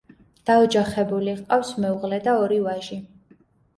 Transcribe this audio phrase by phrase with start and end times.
[0.49, 2.99] დაოჯახებული, ჰყავს მეუღლე და ორი ვაჟი.